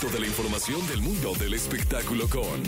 [0.00, 2.62] Toda la información del mundo del espectáculo con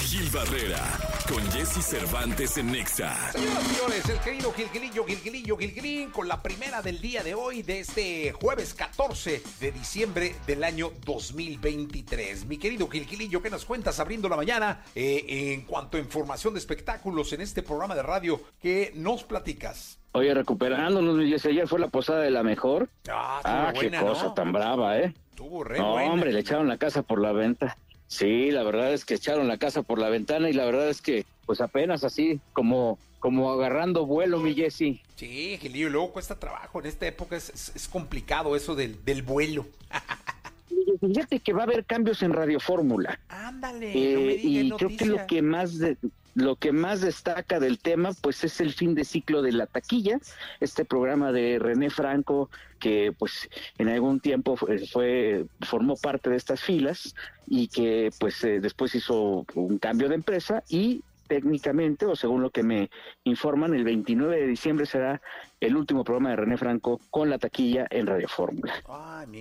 [0.00, 0.82] Gil Barrera,
[1.28, 3.32] con Jesse Cervantes en Nexa.
[3.32, 7.62] Señoras y señores, el querido Gilgilillo, Gilgilillo, Gilgilín, con la primera del día de hoy,
[7.62, 12.46] de este jueves 14 de diciembre del año 2023.
[12.46, 16.60] Mi querido Gilgilillo, ¿qué nos cuentas abriendo la mañana eh, en cuanto a información de
[16.60, 18.40] espectáculos en este programa de radio?
[18.58, 19.98] ¿Qué nos platicas?
[20.12, 22.88] Oye, recuperándonos, Jesse, ayer fue la posada de la mejor.
[23.08, 24.34] Ah, Ah, qué buena, cosa ¿no?
[24.34, 25.14] tan brava, ¿eh?
[25.40, 26.12] Estuvo re No, buena.
[26.12, 27.78] hombre, le echaron la casa por la venta.
[28.08, 31.00] Sí, la verdad es que echaron la casa por la ventana y la verdad es
[31.00, 35.00] que, pues apenas así, como, como agarrando vuelo, mi Jesse.
[35.16, 36.80] Sí, Gilillo, y luego cuesta trabajo.
[36.80, 39.66] En esta época es, es- es complicado eso del, del vuelo.
[41.00, 43.18] Fíjate que va a haber cambios en Radio Fórmula.
[43.30, 45.96] Ándale, Eh, no me y creo que lo que más de-
[46.34, 50.18] lo que más destaca del tema pues es el fin de ciclo de la taquilla.
[50.60, 53.48] Este programa de René Franco que pues
[53.78, 57.14] en algún tiempo fue, formó parte de estas filas
[57.46, 62.50] y que pues eh, después hizo un cambio de empresa y técnicamente o según lo
[62.50, 62.90] que me
[63.22, 65.22] informan el 29 de diciembre será
[65.60, 68.72] el último programa de René Franco con la taquilla en Radio Fórmula.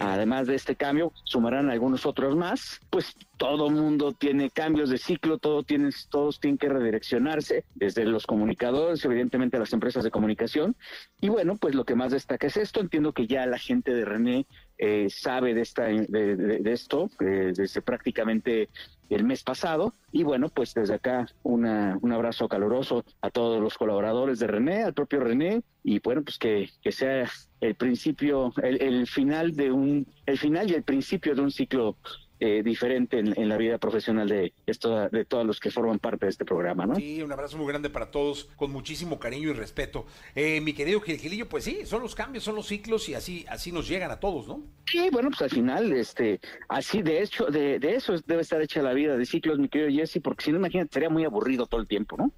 [0.00, 2.80] Además de este cambio, sumarán algunos otros más.
[2.90, 8.26] Pues todo mundo tiene cambios de ciclo, todo tiene, todos tienen que redireccionarse, desde los
[8.26, 10.74] comunicadores, evidentemente las empresas de comunicación.
[11.20, 12.80] Y bueno, pues lo que más destaca es esto.
[12.80, 14.46] Entiendo que ya la gente de René
[14.76, 18.68] eh, sabe de, esta, de, de- de esto eh, desde prácticamente
[19.08, 19.94] el mes pasado.
[20.12, 24.82] Y bueno, pues desde acá una, un abrazo caluroso a todos los colaboradores de René,
[24.82, 27.30] al propio René, y bueno, pues que, que sea
[27.62, 31.96] el principio, el, el final de un, el final y el principio de un ciclo
[32.40, 36.26] eh, diferente en, en la vida profesional de esto, de todos los que forman parte
[36.26, 36.94] de este programa, ¿no?
[36.96, 40.04] Sí, un abrazo muy grande para todos, con muchísimo cariño y respeto.
[40.34, 43.72] Eh, mi querido Gilgilillo, pues sí, son los cambios, son los ciclos y así, así
[43.72, 44.62] nos llegan a todos, ¿no?
[44.84, 48.82] Sí, bueno, pues al final, este, así de hecho, de, de eso debe estar hecha
[48.82, 51.80] la vida de ciclos, mi querido Jesse, porque si no, imagínate, sería muy aburrido todo
[51.80, 52.30] el tiempo, ¿no?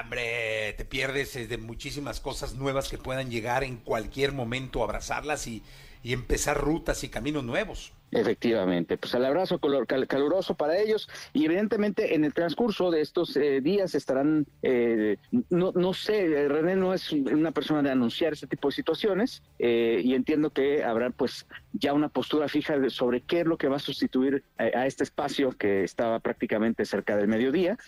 [0.00, 5.62] Hombre, te pierdes de muchísimas cosas nuevas que puedan llegar en cualquier momento, abrazarlas y,
[6.02, 7.92] y empezar rutas y caminos nuevos.
[8.12, 13.02] Efectivamente, pues el abrazo color- cal- caluroso para ellos y evidentemente en el transcurso de
[13.02, 15.16] estos eh, días estarán, eh,
[15.48, 19.42] no, no sé, eh, René no es una persona de anunciar este tipo de situaciones
[19.60, 23.68] eh, y entiendo que habrá pues ya una postura fija sobre qué es lo que
[23.68, 27.78] va a sustituir a, este espacio que estaba prácticamente cerca del mediodía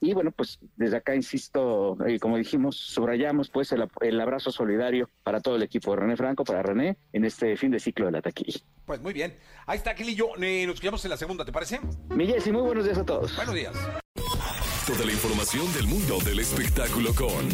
[0.00, 5.08] y bueno, pues desde acá insisto, y como dijimos, subrayamos pues el, el abrazo solidario
[5.22, 8.12] para todo el equipo de René Franco, para René, en este fin de ciclo de
[8.12, 8.58] la taquilla.
[8.84, 9.36] Pues muy bien.
[9.72, 10.32] Ahí está, Gilillo.
[10.38, 11.80] Eh, nos quedamos en la segunda, ¿te parece?
[12.10, 13.34] Mi Jessy, muy buenos días a todos.
[13.36, 13.72] Buenos días.
[14.86, 17.48] Toda la información del mundo del espectáculo con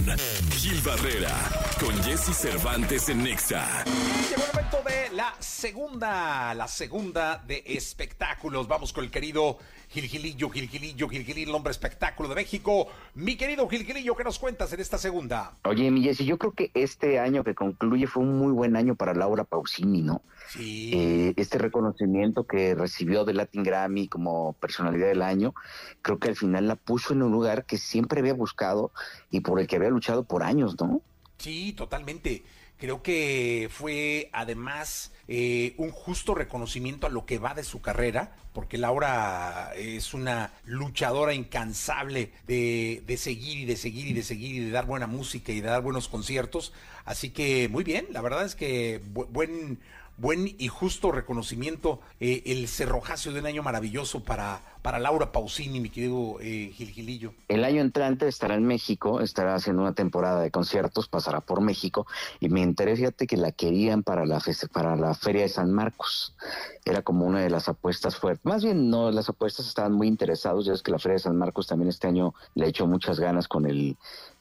[0.50, 1.32] Gil Barrera,
[1.80, 3.84] con Jesse Cervantes en Nexa.
[3.84, 8.66] Llegó el momento de la segunda, la segunda de espectáculos.
[8.66, 12.88] Vamos con el querido Gilgilillo, Gilgilillo, Gilgilillo, el hombre espectáculo de México.
[13.14, 15.52] Mi querido Gilgilillo, ¿qué nos cuentas en esta segunda?
[15.64, 18.94] Oye, mi Jessy, yo creo que este año que concluye fue un muy buen año
[18.94, 20.22] para Laura Pausini, ¿no?
[20.48, 20.90] Sí.
[20.94, 25.54] Eh, este reconocimiento que recibió de Latin Grammy como personalidad del año,
[26.02, 28.90] creo que al final la puso en un lugar que siempre había buscado
[29.30, 31.02] y por el que había luchado por años, ¿no?
[31.38, 32.42] Sí, totalmente.
[32.78, 38.36] Creo que fue además eh, un justo reconocimiento a lo que va de su carrera,
[38.52, 44.56] porque Laura es una luchadora incansable de, de seguir y de seguir y de seguir
[44.56, 46.72] y de dar buena música y de dar buenos conciertos.
[47.04, 49.80] Así que muy bien, la verdad es que bu- buen,
[50.18, 55.80] buen y justo reconocimiento, eh, el cerrojazo de un año maravilloso para, para Laura Pausini,
[55.80, 57.34] mi querido eh, Gilgilillo.
[57.46, 62.06] El año entrante estará en México, estará haciendo una temporada de conciertos, pasará por México
[62.40, 64.42] y me enteré, fíjate que la querían para la,
[64.72, 66.34] para la Feria de San Marcos.
[66.84, 68.44] Era como una de las apuestas fuertes.
[68.44, 70.66] Más bien, no, las apuestas estaban muy interesados.
[70.66, 73.46] Ya es que la Feria de San Marcos también este año le hecho muchas ganas
[73.46, 73.96] con el,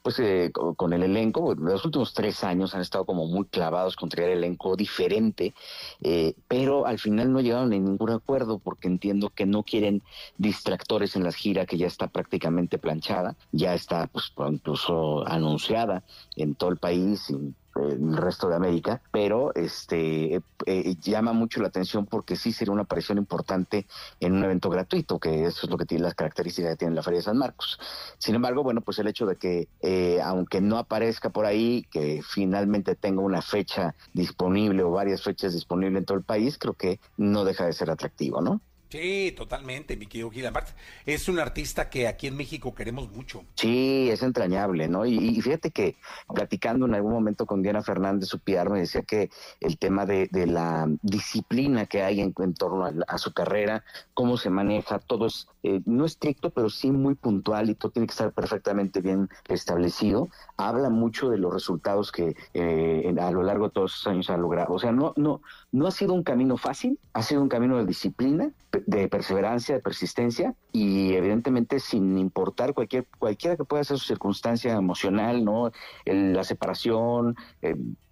[0.08, 1.54] pues, eh, co- con el elenco.
[1.56, 5.54] Los últimos tres años han estado como muy clavados con traer elenco diferente,
[6.00, 10.04] eh, pero al final no llegaron a ningún acuerdo porque entiendo que no quieren
[10.38, 16.06] distractores en la gira que ya está prácticamente planchada, ya está pues incluso anunciada
[16.38, 17.36] en todo el país y
[17.80, 22.52] en el resto de América, pero este eh, eh, llama mucho la atención porque sí
[22.52, 23.88] sería una aparición importante
[24.20, 27.04] en un evento gratuito, que eso es lo que tiene las características que tiene la
[27.04, 27.80] Feria de San Marcos.
[28.18, 32.22] Sin embargo, bueno, pues el hecho de que eh, aunque no aparezca por ahí, que
[32.28, 37.00] finalmente tenga una fecha disponible o varias fechas disponibles en todo el país, creo que
[37.18, 38.62] no deja de ser atractivo, ¿no?
[38.90, 40.48] Sí, totalmente, mi querido Gil.
[41.06, 43.44] Es un artista que aquí en México queremos mucho.
[43.56, 45.06] Sí, es entrañable, ¿no?
[45.06, 45.98] Y, fíjate que
[46.34, 49.30] platicando en algún momento con Diana Fernández, su PR, me decía que
[49.60, 55.00] el tema de, la disciplina que hay en, torno a, su carrera, cómo se maneja,
[55.00, 59.02] todo es eh, no estricto, pero sí muy puntual y todo tiene que estar perfectamente
[59.02, 60.30] bien establecido.
[60.56, 64.38] Habla mucho de los resultados que eh, a lo largo de todos esos años ha
[64.38, 64.74] logrado.
[64.74, 65.42] O sea, no, no,
[65.74, 68.52] no ha sido un camino fácil, ha sido un camino de disciplina,
[68.86, 74.74] de perseverancia, de persistencia y evidentemente sin importar cualquier cualquiera que pueda ser su circunstancia
[74.74, 75.72] emocional, no,
[76.06, 77.36] la separación,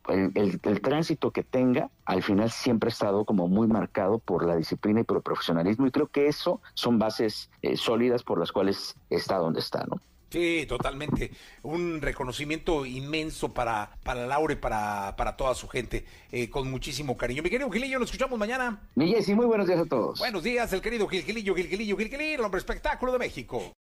[0.07, 5.01] el, tránsito que tenga, al final siempre ha estado como muy marcado por la disciplina
[5.01, 8.95] y por el profesionalismo y creo que eso son bases eh, sólidas por las cuales
[9.09, 9.99] está donde está, ¿no?
[10.29, 11.31] Sí, totalmente.
[11.63, 17.15] Un reconocimiento inmenso para, para Laura y para, para toda su gente, eh, con muchísimo
[17.15, 17.43] cariño.
[17.43, 18.81] Mi querido Gilillo, nos escuchamos mañana.
[18.95, 20.19] Mi Jessy, muy buenos días a todos.
[20.19, 23.75] Buenos días, el querido Gil Gilillo, Gil Gilillo, Gil Gilillo, el hombre espectáculo de México.